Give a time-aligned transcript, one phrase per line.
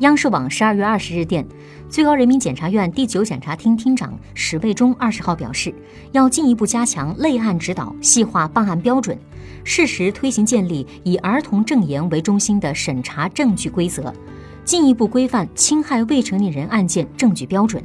[0.00, 1.46] 央视网十二月二十日电，
[1.90, 5.74] 最高人民检察院第九检察厅厅长史卫忠二十号表示，
[6.12, 9.18] 要进一步加强类案指导，细化办案标准，
[9.62, 14.10] 适时推行建立以儿童证言为中心的审查证据规则，
[14.64, 17.84] 进一步规范侵害未成年人案件证据标准。